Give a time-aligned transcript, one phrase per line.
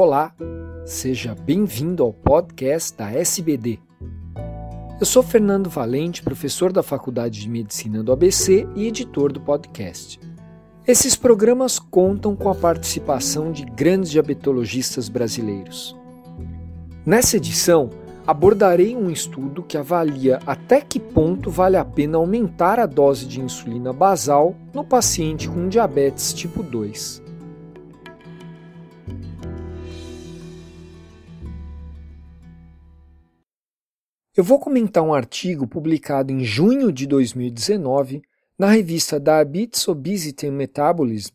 [0.00, 0.32] Olá,
[0.86, 3.80] seja bem-vindo ao podcast da SBD.
[5.00, 10.20] Eu sou Fernando Valente, professor da Faculdade de Medicina do ABC e editor do podcast.
[10.86, 15.96] Esses programas contam com a participação de grandes diabetologistas brasileiros.
[17.04, 17.90] Nessa edição,
[18.24, 23.40] abordarei um estudo que avalia até que ponto vale a pena aumentar a dose de
[23.40, 27.26] insulina basal no paciente com diabetes tipo 2.
[34.38, 38.22] Eu vou comentar um artigo publicado em junho de 2019
[38.56, 41.34] na revista Diabetes, Obesity and Metabolism,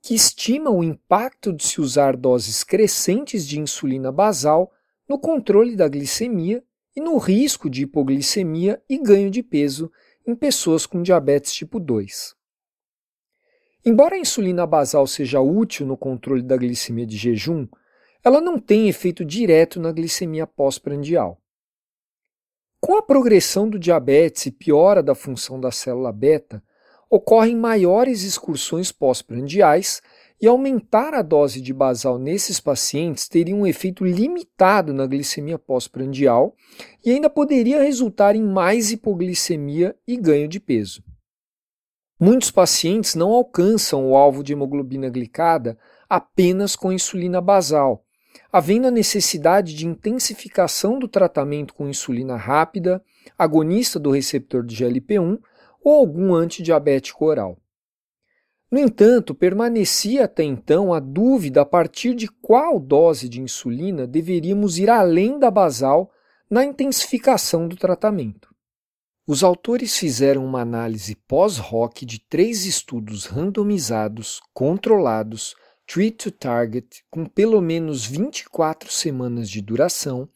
[0.00, 4.70] que estima o impacto de se usar doses crescentes de insulina basal
[5.08, 6.62] no controle da glicemia
[6.94, 9.90] e no risco de hipoglicemia e ganho de peso
[10.24, 12.36] em pessoas com diabetes tipo 2.
[13.84, 17.66] Embora a insulina basal seja útil no controle da glicemia de jejum,
[18.22, 21.40] ela não tem efeito direto na glicemia pós-prandial.
[22.84, 26.62] Com a progressão do diabetes e piora da função da célula beta,
[27.08, 30.02] ocorrem maiores excursões pós-prandiais
[30.38, 36.54] e aumentar a dose de basal nesses pacientes teria um efeito limitado na glicemia pós-prandial
[37.02, 41.02] e ainda poderia resultar em mais hipoglicemia e ganho de peso.
[42.20, 48.03] Muitos pacientes não alcançam o alvo de hemoglobina glicada apenas com insulina basal,
[48.52, 53.02] havendo a necessidade de intensificação do tratamento com insulina rápida,
[53.38, 55.38] agonista do receptor de GLP-1
[55.82, 57.58] ou algum antidiabético oral.
[58.70, 64.78] No entanto, permanecia até então a dúvida a partir de qual dose de insulina deveríamos
[64.78, 66.10] ir além da basal
[66.50, 68.54] na intensificação do tratamento.
[69.26, 75.54] Os autores fizeram uma análise pós-hoc de três estudos randomizados, controlados,
[75.86, 80.28] Treat to Target com pelo menos 24 semanas de duração,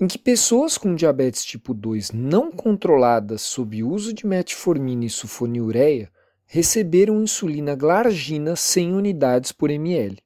[0.00, 6.10] em que pessoas com diabetes tipo 2 não controladas sob uso de metformina e sulfonilureia
[6.46, 10.18] receberam insulina glargina 100 unidades por ml.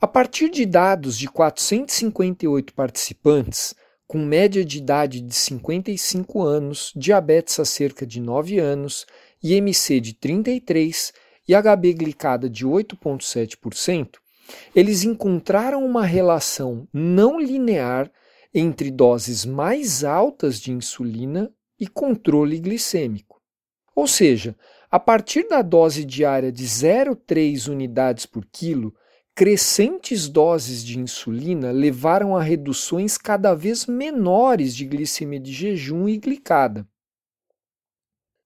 [0.00, 3.74] A partir de dados de 458 participantes,
[4.06, 9.06] com média de idade de 55 anos, diabetes há cerca de 9 anos,
[9.42, 11.12] IMC de 33
[11.48, 14.18] e HB glicada de 8,7%,
[14.74, 18.10] eles encontraram uma relação não linear
[18.54, 23.40] entre doses mais altas de insulina e controle glicêmico.
[23.94, 24.56] Ou seja,
[24.90, 28.94] a partir da dose diária de 0,3 unidades por quilo,
[29.34, 36.18] crescentes doses de insulina levaram a reduções cada vez menores de glicemia de jejum e
[36.18, 36.86] glicada.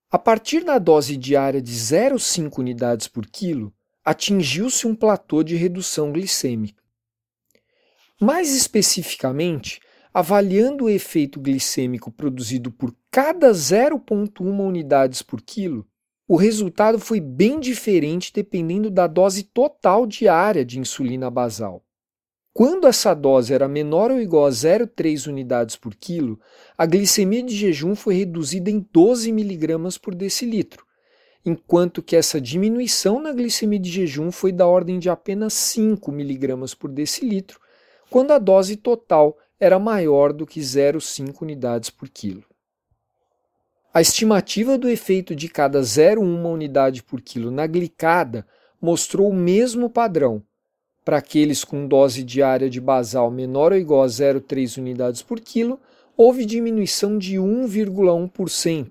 [0.09, 3.75] A partir da dose diária de 0,5 unidades por quilo,
[4.05, 6.81] atingiu-se um platô de redução glicêmica.
[8.21, 9.81] Mais especificamente,
[10.15, 15.87] avaliando o efeito glicêmico produzido por cada 0,1 unidades por quilo,
[16.29, 21.86] o resultado foi bem diferente dependendo da dose total diária de insulina basal.
[22.57, 26.41] Quando essa dose era menor ou igual a 0,3 unidades por quilo,
[26.79, 30.87] a glicemia de jejum foi reduzida em 12 mg por decilitro,
[31.45, 36.75] enquanto que essa diminuição na glicemia de jejum foi da ordem de apenas 5 mg
[36.77, 37.61] por decilitro,
[38.09, 42.43] quando a dose total era maior do que 0,5 unidades por quilo.
[43.93, 48.47] A estimativa do efeito de cada 0,1 unidade por quilo na glicada
[48.81, 50.43] mostrou o mesmo padrão,
[51.07, 55.79] para aqueles com dose diária de basal menor ou igual a 0,3 unidades por quilo,
[56.17, 58.91] houve diminuição de 1,1%,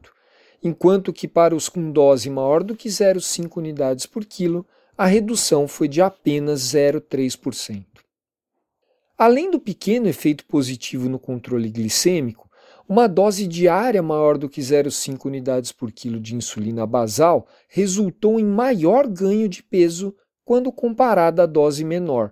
[0.64, 4.66] enquanto que para os com dose maior do que 0,5 unidades por quilo,
[4.98, 7.84] a redução foi de apenas 0,3%.
[9.18, 12.50] Além do pequeno efeito positivo no controle glicêmico,
[12.88, 18.46] uma dose diária maior do que 0,5 unidades por quilo de insulina basal resultou em
[18.46, 22.31] maior ganho de peso quando comparada à dose menor,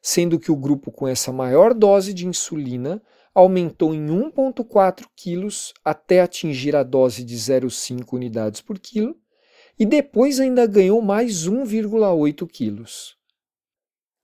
[0.00, 3.00] sendo que o grupo com essa maior dose de insulina
[3.34, 9.16] aumentou em 1,4 quilos até atingir a dose de 0,5 unidades por quilo
[9.78, 13.16] e depois ainda ganhou mais 1,8 quilos.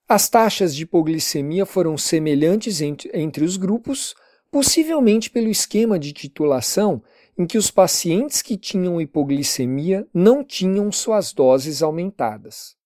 [0.08, 4.14] As taxas de hipoglicemia foram semelhantes entre, entre os grupos,
[4.50, 7.02] possivelmente pelo esquema de titulação
[7.36, 12.77] em que os pacientes que tinham hipoglicemia não tinham suas doses aumentadas.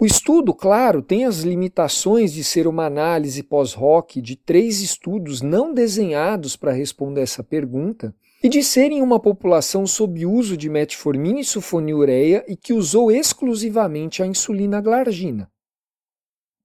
[0.00, 5.74] O estudo, claro, tem as limitações de ser uma análise pós-hoc de três estudos não
[5.74, 11.44] desenhados para responder essa pergunta e de serem uma população sob uso de metformina e
[11.44, 15.50] sulfonilureia e que usou exclusivamente a insulina glargina.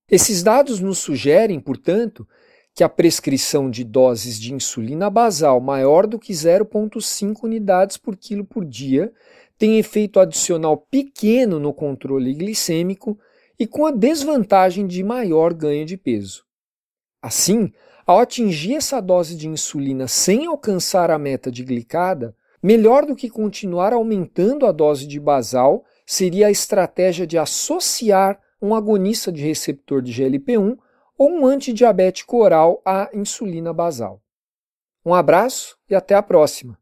[0.08, 2.28] Esses dados nos sugerem, portanto,
[2.76, 8.46] que a prescrição de doses de insulina basal maior do que 0,5 unidades por quilo
[8.46, 9.12] por dia
[9.64, 13.18] tem efeito adicional pequeno no controle glicêmico
[13.58, 16.44] e com a desvantagem de maior ganho de peso.
[17.22, 17.72] Assim,
[18.06, 23.30] ao atingir essa dose de insulina sem alcançar a meta de glicada, melhor do que
[23.30, 30.02] continuar aumentando a dose de basal seria a estratégia de associar um agonista de receptor
[30.02, 30.78] de GLP-1
[31.18, 34.22] ou um antidiabético oral à insulina basal.
[35.06, 36.78] Um abraço e até a próxima!